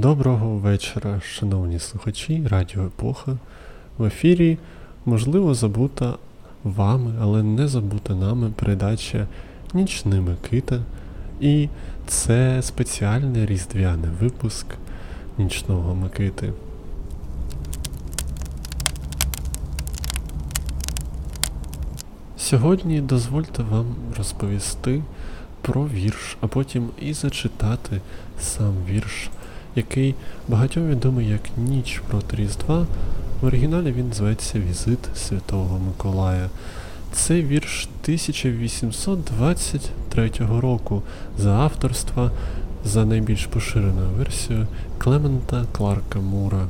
Доброго 0.00 0.56
вечора, 0.56 1.20
шановні 1.20 1.78
слухачі 1.78 2.46
Радіо 2.50 2.86
Епоха. 2.86 3.36
В 3.98 4.04
ефірі, 4.04 4.58
можливо, 5.06 5.54
забута 5.54 6.14
вами, 6.64 7.14
але 7.20 7.42
не 7.42 7.68
забута 7.68 8.14
нами 8.14 8.52
передача 8.56 9.26
Нічни 9.74 10.20
Микита. 10.20 10.80
І 11.40 11.68
це 12.06 12.62
спеціальний 12.62 13.46
різдвяний 13.46 14.10
випуск 14.20 14.66
Нічного 15.38 15.94
Микити. 15.94 16.52
Сьогодні 22.36 23.00
дозвольте 23.00 23.62
вам 23.62 23.86
розповісти 24.16 25.02
про 25.62 25.86
вірш, 25.86 26.36
а 26.40 26.46
потім 26.46 26.90
і 27.00 27.12
зачитати 27.12 28.00
сам 28.38 28.74
вірш 28.88 29.30
який 29.76 30.14
багатьом 30.48 30.88
відомий 30.88 31.28
як 31.28 31.40
Ніч 31.56 32.02
проти 32.08 32.36
Різдва. 32.36 32.86
В 33.40 33.46
оригіналі 33.46 33.92
він 33.92 34.12
зветься 34.12 34.58
Візит 34.58 34.98
Святого 35.16 35.78
Миколая. 35.78 36.48
Це 37.12 37.42
вірш 37.42 37.88
1823 38.02 40.30
року 40.60 41.02
за 41.38 41.50
авторства 41.50 42.30
за 42.84 43.04
найбільш 43.04 43.46
поширеною 43.46 44.08
версією 44.18 44.66
Клемента 44.98 45.64
Кларка 45.72 46.18
Мура. 46.18 46.66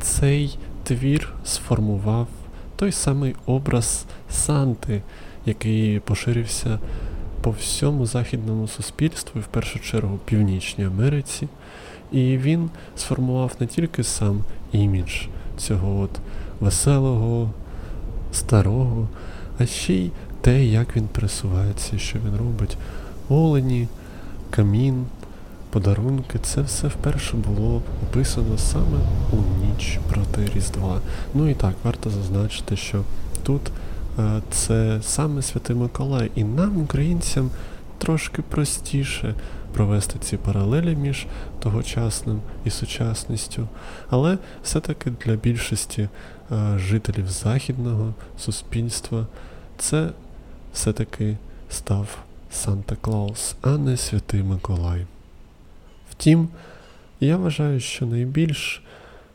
Цей 0.00 0.58
твір 0.84 1.32
сформував 1.44 2.26
той 2.76 2.92
самий 2.92 3.34
образ 3.46 4.04
Санти, 4.30 5.02
який 5.46 6.00
поширився 6.00 6.78
по 7.42 7.50
всьому 7.50 8.06
західному 8.06 8.68
суспільству, 8.68 9.40
і 9.40 9.44
в 9.44 9.46
першу 9.46 9.78
чергу 9.78 10.18
Північній 10.24 10.84
Америці. 10.84 11.48
І 12.12 12.38
він 12.38 12.70
сформував 12.96 13.52
не 13.60 13.66
тільки 13.66 14.04
сам 14.04 14.44
імідж 14.72 15.12
цього 15.56 16.00
от 16.00 16.10
веселого, 16.60 17.50
старого, 18.32 19.08
а 19.58 19.66
ще 19.66 19.94
й 19.94 20.10
те, 20.40 20.64
як 20.64 20.96
він 20.96 21.08
пересувається, 21.08 21.98
що 21.98 22.18
він 22.18 22.36
робить. 22.36 22.76
Олені, 23.28 23.88
камін, 24.50 25.04
подарунки, 25.70 26.38
це 26.42 26.60
все 26.60 26.88
вперше 26.88 27.36
було 27.36 27.82
описано 28.02 28.58
саме 28.58 28.98
у 29.32 29.66
ніч 29.66 29.98
проти 30.08 30.50
Різдва. 30.54 31.00
Ну 31.34 31.48
і 31.48 31.54
так, 31.54 31.74
варто 31.84 32.10
зазначити, 32.10 32.76
що 32.76 33.02
тут 33.42 33.62
е, 34.18 34.42
це 34.50 34.98
саме 35.02 35.42
Святий 35.42 35.76
Миколай, 35.76 36.30
і 36.34 36.44
нам, 36.44 36.82
українцям, 36.82 37.50
трошки 38.02 38.42
простіше 38.42 39.34
провести 39.72 40.18
ці 40.18 40.36
паралелі 40.36 40.96
між 40.96 41.26
тогочасним 41.60 42.40
і 42.64 42.70
сучасністю, 42.70 43.68
але 44.10 44.38
все-таки 44.62 45.12
для 45.24 45.36
більшості 45.36 46.08
е, 46.52 46.78
жителів 46.78 47.30
західного 47.30 48.14
суспільства 48.38 49.26
це 49.78 50.10
все-таки 50.74 51.36
став 51.70 52.18
Санта 52.50 52.96
Клаус, 52.96 53.54
а 53.62 53.70
не 53.70 53.96
Святий 53.96 54.42
Миколай. 54.42 55.06
Втім, 56.10 56.48
я 57.20 57.36
вважаю, 57.36 57.80
що 57.80 58.06
найбільш 58.06 58.82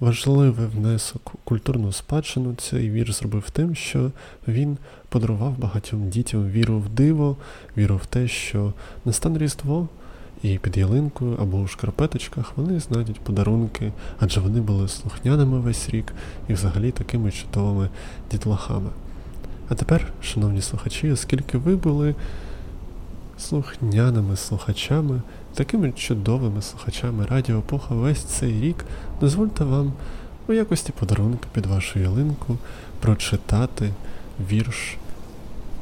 важливий 0.00 0.66
внесок 0.66 1.34
у 1.34 1.38
культурну 1.44 1.92
спадщину 1.92 2.54
цей 2.54 2.90
вірш 2.90 3.14
зробив 3.14 3.50
тим, 3.50 3.74
що 3.74 4.10
він 4.48 4.78
подарував 5.08 5.58
багатьом 5.58 6.08
дітям 6.08 6.50
віру 6.50 6.78
в 6.78 6.88
диво, 6.88 7.36
віру 7.76 7.96
в 7.96 8.06
те, 8.06 8.28
що 8.28 8.72
настане 9.04 9.38
Різдво 9.38 9.88
і 10.42 10.58
під 10.58 10.76
ялинкою 10.76 11.36
або 11.40 11.58
у 11.58 11.66
шкарпеточках 11.66 12.52
вони 12.56 12.80
знайдуть 12.80 13.20
подарунки, 13.20 13.92
адже 14.18 14.40
вони 14.40 14.60
були 14.60 14.88
слухняними 14.88 15.60
весь 15.60 15.90
рік 15.90 16.12
і 16.48 16.52
взагалі 16.52 16.90
такими 16.90 17.30
чудовими 17.30 17.88
дітлахами. 18.30 18.90
А 19.68 19.74
тепер, 19.74 20.12
шановні 20.22 20.62
слухачі, 20.62 21.12
оскільки 21.12 21.58
ви 21.58 21.76
були 21.76 22.14
слухняними 23.40 24.36
слухачами, 24.36 25.20
такими 25.54 25.92
чудовими 25.92 26.62
слухачами 26.62 27.26
Радіо 27.26 27.58
Епоха 27.58 27.94
весь 27.94 28.22
цей 28.22 28.60
рік, 28.60 28.84
дозвольте 29.20 29.64
вам 29.64 29.92
у 30.48 30.52
якості 30.52 30.92
подарунка 30.92 31.46
під 31.52 31.66
вашу 31.66 31.98
ялинку 31.98 32.58
прочитати 33.00 33.90
вірш 34.50 34.96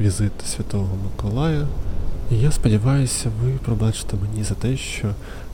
Візит 0.00 0.32
Святого 0.46 0.96
Миколая. 1.04 1.66
І 2.30 2.38
я 2.38 2.52
сподіваюся, 2.52 3.30
ви 3.42 3.52
пробачите 3.64 4.16
мені 4.16 4.44
за 4.44 4.54
те, 4.54 4.76
що 4.76 5.10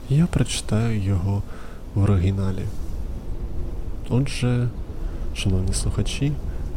я 0.09 0.25
прочитаю 0.25 1.01
його 1.01 1.43
в 1.95 2.03
оригіналі. 2.03 2.65
Отже, 4.09 4.69
шановні 5.35 5.73
слухачі, 5.73 6.31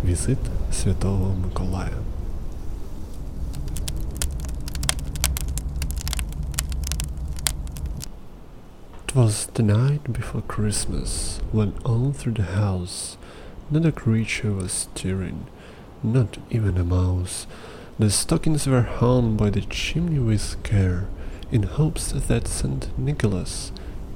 візит 0.04 0.38
Святого 0.72 1.34
Миколая. 1.44 2.13
Was 9.14 9.46
the 9.54 9.62
night 9.62 10.12
before 10.12 10.42
Christmas, 10.42 11.40
when 11.52 11.72
all 11.84 12.12
through 12.12 12.32
the 12.32 12.42
house 12.42 13.16
not 13.70 13.86
a 13.86 13.92
creature 13.92 14.50
was 14.50 14.72
stirring, 14.72 15.46
not 16.02 16.36
even 16.50 16.76
a 16.76 16.82
mouse. 16.82 17.46
The 17.96 18.10
stockings 18.10 18.66
were 18.66 18.82
hung 18.82 19.36
by 19.36 19.50
the 19.50 19.60
chimney 19.60 20.18
with 20.18 20.60
care, 20.64 21.06
in 21.52 21.62
hopes 21.62 22.10
that 22.10 22.48
St. 22.48 22.98
Nicholas 22.98 23.70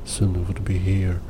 soon 0.04 0.48
would 0.48 0.64
be 0.64 0.78
here. 0.78 1.20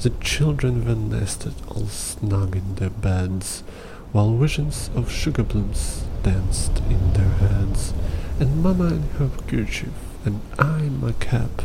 The 0.00 0.10
children 0.10 0.84
were 0.84 0.94
nested 0.94 1.54
all 1.66 1.88
snug 1.88 2.54
in 2.54 2.76
their 2.76 2.90
beds, 2.90 3.64
while 4.12 4.36
visions 4.36 4.90
of 4.94 5.10
sugar 5.10 5.42
plums 5.42 6.04
danced 6.22 6.78
in 6.88 7.14
their 7.14 7.30
heads, 7.30 7.92
and 8.38 8.62
Mamma 8.62 8.86
in 8.86 9.02
her 9.18 9.30
kerchief, 9.48 9.92
and 10.24 10.40
I 10.56 10.82
in 10.82 11.00
my 11.00 11.12
cap, 11.12 11.62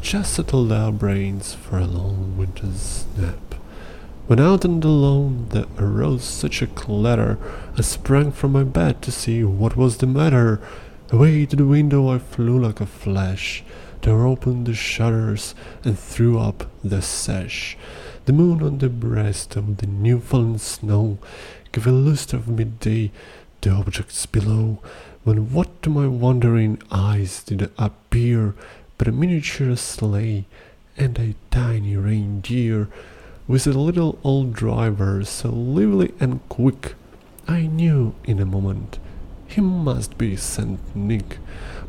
just 0.00 0.34
settled 0.34 0.72
our 0.72 0.90
brains 0.90 1.54
for 1.54 1.78
a 1.78 1.86
long 1.86 2.36
winter's 2.36 3.04
nap. 3.16 3.54
When 4.26 4.40
out 4.40 4.62
the 4.62 4.68
lawn 4.68 5.48
there 5.50 5.66
arose 5.78 6.24
such 6.24 6.62
a 6.62 6.66
clatter, 6.66 7.38
I 7.76 7.82
sprang 7.82 8.32
from 8.32 8.52
my 8.52 8.64
bed 8.64 9.02
to 9.02 9.12
see 9.12 9.44
what 9.44 9.76
was 9.76 9.98
the 9.98 10.06
matter. 10.06 10.60
Away 11.10 11.44
to 11.46 11.56
the 11.56 11.66
window 11.66 12.08
I 12.08 12.18
flew 12.18 12.58
like 12.58 12.80
a 12.80 12.86
flash, 12.86 13.62
tore 14.00 14.26
open 14.26 14.64
the 14.64 14.74
shutters 14.74 15.54
and 15.84 15.98
threw 15.98 16.38
up 16.38 16.70
the 16.82 17.02
sash. 17.02 17.76
The 18.24 18.32
moon 18.32 18.62
on 18.62 18.78
the 18.78 18.88
breast 18.88 19.56
of 19.56 19.78
the 19.78 19.86
new 19.86 20.20
fallen 20.20 20.58
snow 20.58 21.18
gave 21.72 21.86
a 21.86 21.92
lustre 21.92 22.36
of 22.36 22.48
midday 22.48 23.10
to 23.60 23.70
objects 23.70 24.24
below, 24.26 24.78
when 25.24 25.52
what 25.52 25.82
to 25.82 25.90
my 25.90 26.06
wondering 26.06 26.80
eyes 26.90 27.42
did 27.42 27.70
appear 27.76 28.54
but 29.00 29.08
a 29.08 29.12
miniature 29.12 29.74
sleigh 29.76 30.44
and 30.98 31.18
a 31.18 31.34
tiny 31.50 31.96
reindeer 31.96 32.86
with 33.48 33.66
a 33.66 33.70
little 33.70 34.18
old 34.22 34.52
driver 34.52 35.24
so 35.24 35.48
lively 35.48 36.12
and 36.20 36.46
quick. 36.50 36.92
I 37.48 37.62
knew 37.62 38.14
in 38.24 38.38
a 38.40 38.44
moment 38.44 38.98
he 39.46 39.62
must 39.62 40.18
be 40.18 40.36
Saint 40.36 40.94
Nick. 40.94 41.38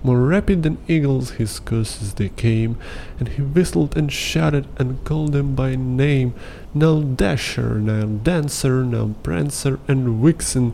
More 0.01 0.21
rapid 0.21 0.63
than 0.63 0.77
eagles 0.87 1.31
his 1.31 1.59
courses 1.59 2.13
they 2.13 2.29
came, 2.29 2.77
and 3.19 3.27
he 3.27 3.41
whistled 3.41 3.97
and 3.97 4.09
shouted 4.09 4.65
and 4.77 5.03
called 5.03 5.33
them 5.33 5.53
by 5.53 5.75
name. 5.75 6.33
Now 6.73 7.01
Dasher, 7.01 7.75
now 7.81 8.05
Dancer, 8.05 8.85
now 8.85 9.15
Prancer 9.21 9.81
and 9.85 10.23
Vixen, 10.23 10.73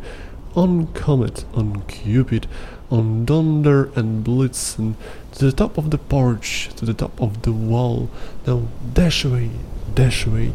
on 0.55 0.93
Comet, 0.93 1.45
on 1.55 1.81
Cupid, 1.87 2.45
on 2.89 3.25
Donder 3.25 3.91
and 3.95 4.25
Blitzen, 4.25 4.95
to 5.33 5.45
the 5.45 5.51
top 5.51 5.77
of 5.77 5.91
the 5.91 5.97
porch, 5.97 6.69
to 6.75 6.85
the 6.85 6.93
top 6.93 7.21
of 7.21 7.41
the 7.41 7.51
wall. 7.51 8.09
Now 8.45 8.67
dash 8.93 9.25
away, 9.25 9.51
dash 9.93 10.25
away, 10.25 10.53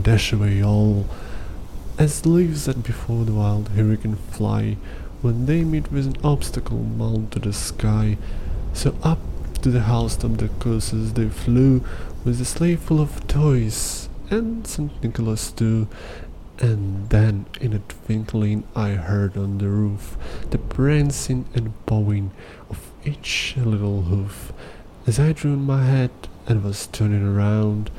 dash 0.00 0.32
away 0.32 0.62
all. 0.62 1.06
As 1.98 2.24
leaves 2.24 2.64
that 2.64 2.82
before 2.82 3.24
the 3.24 3.32
wild 3.32 3.70
hurricane 3.70 4.16
fly, 4.16 4.76
when 5.22 5.46
they 5.46 5.64
meet 5.64 5.92
with 5.92 6.06
an 6.06 6.16
obstacle 6.24 6.78
mount 6.78 7.32
to 7.32 7.38
the 7.38 7.52
sky. 7.52 8.16
So 8.72 8.94
up 9.02 9.18
to 9.62 9.70
the 9.70 9.82
housetop 9.82 10.38
the 10.38 10.48
courses 10.48 11.12
they 11.12 11.28
flew, 11.28 11.84
with 12.24 12.40
a 12.40 12.44
sleigh 12.44 12.76
full 12.76 13.00
of 13.00 13.26
toys, 13.26 14.08
and 14.30 14.66
St. 14.66 15.02
Nicholas 15.02 15.50
too, 15.50 15.88
and 16.60 17.08
then 17.08 17.46
in 17.60 17.72
a 17.72 17.78
twinkling 17.78 18.64
I 18.76 18.90
heard 18.90 19.36
on 19.36 19.58
the 19.58 19.68
roof 19.68 20.16
the 20.50 20.58
prancing 20.58 21.46
and 21.54 21.72
bowing 21.86 22.32
of 22.68 22.92
each 23.04 23.54
little 23.56 24.02
hoof. 24.02 24.52
As 25.06 25.18
I 25.18 25.32
drew 25.32 25.56
my 25.56 25.84
head 25.84 26.10
and 26.46 26.62
was 26.62 26.86
turning 26.86 27.26
around, 27.26 27.90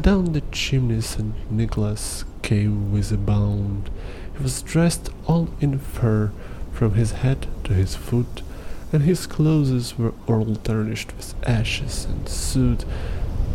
down 0.00 0.32
the 0.32 0.42
chimney 0.52 1.00
St. 1.00 1.50
Nicholas 1.50 2.24
came 2.42 2.92
with 2.92 3.10
a 3.12 3.16
bound. 3.16 3.88
He 4.36 4.42
was 4.42 4.60
dressed 4.60 5.08
all 5.26 5.48
in 5.60 5.78
fur 5.78 6.32
from 6.72 6.94
his 6.94 7.12
head 7.12 7.46
to 7.64 7.72
his 7.72 7.96
foot, 7.96 8.42
and 8.92 9.02
his 9.02 9.26
clothes 9.26 9.96
were 9.98 10.12
all 10.28 10.54
tarnished 10.56 11.16
with 11.16 11.34
ashes 11.48 12.04
and 12.04 12.28
soot. 12.28 12.84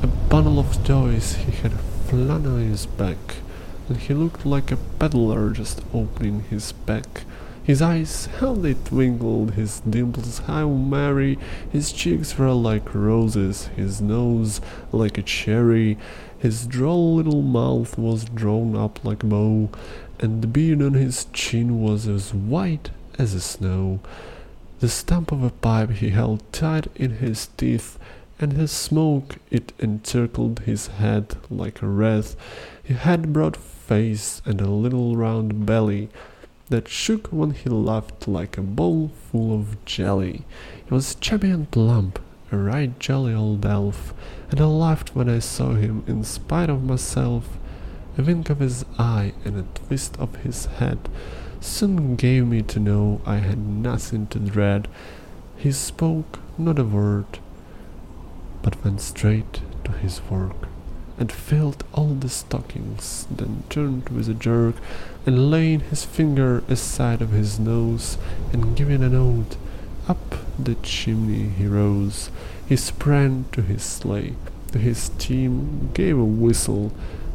a 0.01 0.07
bundle 0.07 0.57
of 0.57 0.83
toys 0.83 1.35
he 1.35 1.51
had 1.51 1.73
flung 2.07 2.47
on 2.47 2.59
his 2.61 2.87
back, 2.87 3.35
and 3.91 3.99
he 3.99 4.13
looked 4.13 4.45
like 4.45 4.71
a 4.71 4.77
peddler 4.99 5.49
just 5.49 5.81
opening 5.93 6.43
his 6.43 6.71
pack. 6.71 7.25
His 7.61 7.81
eyes, 7.81 8.27
how 8.39 8.53
they 8.53 8.73
twinkled, 8.73 9.55
his 9.55 9.81
dimples, 9.81 10.39
how 10.39 10.69
merry, 10.69 11.37
his 11.69 11.91
cheeks 11.91 12.37
were 12.37 12.53
like 12.53 12.95
roses, 12.95 13.67
his 13.75 13.99
nose 13.99 14.61
like 14.93 15.17
a 15.17 15.21
cherry, 15.21 15.97
his 16.39 16.65
droll 16.67 17.15
little 17.15 17.41
mouth 17.41 17.97
was 17.97 18.23
drawn 18.23 18.77
up 18.77 19.03
like 19.03 19.23
a 19.23 19.25
bow, 19.25 19.69
and 20.21 20.41
the 20.41 20.47
beard 20.47 20.81
on 20.81 20.93
his 20.93 21.25
chin 21.33 21.81
was 21.81 22.07
as 22.07 22.33
white 22.33 22.91
as 23.19 23.33
the 23.33 23.41
snow. 23.41 23.99
The 24.79 24.87
stump 24.87 25.33
of 25.33 25.43
a 25.43 25.49
pipe 25.49 25.91
he 25.91 26.11
held 26.11 26.49
tight 26.53 26.87
in 26.95 27.17
his 27.17 27.47
teeth, 27.57 27.99
and 28.41 28.53
his 28.53 28.71
smoke 28.71 29.37
it 29.51 29.71
encircled 29.79 30.61
his 30.61 30.87
head 30.87 31.37
like 31.49 31.81
a 31.81 31.87
wreath. 31.87 32.35
He 32.83 32.95
had 32.95 33.23
a 33.23 33.27
broad 33.27 33.55
face 33.55 34.41
and 34.45 34.59
a 34.59 34.69
little 34.69 35.15
round 35.15 35.65
belly 35.65 36.09
that 36.69 36.87
shook 36.87 37.27
when 37.27 37.51
he 37.51 37.69
laughed 37.69 38.27
like 38.27 38.57
a 38.57 38.61
bowl 38.61 39.11
full 39.31 39.53
of 39.53 39.83
jelly. 39.85 40.45
He 40.85 40.93
was 40.93 41.15
chubby 41.15 41.51
and 41.51 41.69
plump, 41.69 42.19
a 42.51 42.57
right 42.57 42.97
jolly 42.99 43.33
old 43.33 43.65
elf, 43.65 44.13
and 44.49 44.59
I 44.59 44.65
laughed 44.65 45.15
when 45.15 45.29
I 45.29 45.39
saw 45.39 45.73
him 45.73 46.03
in 46.07 46.23
spite 46.23 46.69
of 46.69 46.83
myself. 46.83 47.57
A 48.17 48.23
wink 48.23 48.49
of 48.49 48.59
his 48.59 48.83
eye 48.97 49.33
and 49.45 49.57
a 49.57 49.79
twist 49.85 50.17
of 50.17 50.35
his 50.37 50.65
head 50.65 51.09
soon 51.59 52.15
gave 52.15 52.47
me 52.47 52.61
to 52.63 52.79
know 52.79 53.21
I 53.25 53.35
had 53.37 53.59
nothing 53.59 54.27
to 54.27 54.39
dread. 54.39 54.87
He 55.55 55.71
spoke 55.71 56.39
not 56.57 56.79
a 56.79 56.83
word, 56.83 57.39
but 58.61 58.83
went 58.83 59.01
straight 59.01 59.61
to 59.83 59.91
his 59.91 60.21
work, 60.29 60.67
and 61.17 61.31
filled 61.31 61.83
all 61.93 62.13
the 62.13 62.29
stockings, 62.29 63.27
then 63.29 63.63
turned 63.69 64.09
with 64.09 64.29
a 64.29 64.33
jerk, 64.33 64.75
and 65.25 65.51
laying 65.51 65.79
his 65.79 66.05
finger 66.05 66.63
aside 66.67 67.21
of 67.21 67.31
his 67.31 67.59
nose, 67.59 68.17
and 68.53 68.75
giving 68.75 69.03
an 69.03 69.15
oath, 69.15 69.57
up 70.07 70.35
the 70.57 70.75
chimney 70.75 71.49
he 71.49 71.67
rose. 71.67 72.29
He 72.67 72.75
sprang 72.75 73.45
to 73.51 73.61
his 73.61 73.83
sleigh, 73.83 74.35
to 74.71 74.77
his 74.79 75.09
team 75.09 75.91
gave 75.93 76.17
a 76.17 76.23
whistle, 76.23 76.91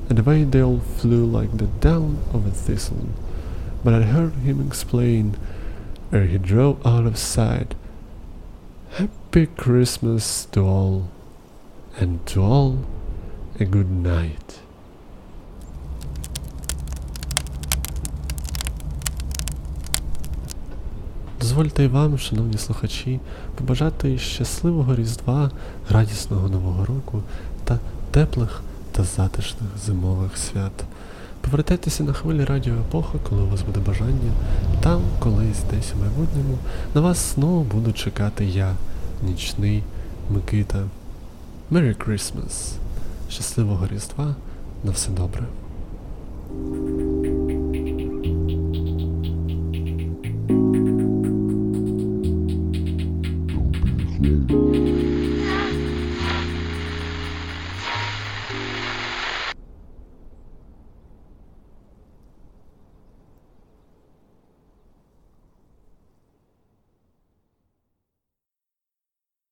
and 0.08 0.18
away 0.18 0.44
they 0.44 0.62
all 0.62 0.80
flew 0.80 1.24
like 1.24 1.56
the 1.56 1.66
down 1.66 2.22
of 2.32 2.46
a 2.46 2.50
thistle 2.50 3.08
but 3.86 3.94
I 3.94 4.02
heard 4.02 4.32
him 4.32 4.66
explain, 4.66 5.36
ere 6.12 6.26
he 6.26 6.38
drove 6.38 6.84
out 6.84 7.06
of 7.06 7.16
sight, 7.16 7.76
Happy 8.94 9.46
Christmas 9.46 10.46
to 10.46 10.62
all, 10.62 11.08
and 12.06 12.24
to 12.26 12.40
all 12.42 12.72
a 13.60 13.64
good 13.64 13.90
night. 13.90 14.48
Дозвольте 21.40 21.84
й 21.84 21.86
вам, 21.86 22.18
шановні 22.18 22.58
слухачі, 22.58 23.20
побажати 23.54 24.18
щасливого 24.18 24.94
Різдва, 24.94 25.50
радісного 25.90 26.48
Нового 26.48 26.84
року 26.84 27.22
та 27.64 27.78
теплих 28.10 28.62
та 28.92 29.04
затишних 29.04 29.70
зимових 29.86 30.36
свят. 30.36 30.84
Повертайтеся 31.40 32.04
на 32.04 32.12
хвилі 32.12 32.44
радіо 32.44 32.74
епоха, 32.74 33.18
коли 33.28 33.42
у 33.42 33.48
вас 33.48 33.62
буде 33.62 33.80
бажання. 33.80 34.32
Там, 34.80 35.02
колись, 35.18 35.62
десь 35.70 35.92
у 35.94 35.98
майбутньому, 36.00 36.58
на 36.94 37.00
вас 37.00 37.34
знову 37.34 37.62
буду 37.62 37.92
чекати 37.92 38.44
я, 38.44 38.74
нічний 39.22 39.82
Микита. 40.30 40.84
Merry 41.70 41.94
Christmas! 41.94 42.74
Щасливого 43.28 43.86
Різдва! 43.86 44.34
На 44.84 44.90
все 44.90 45.10
добре! 45.10 45.42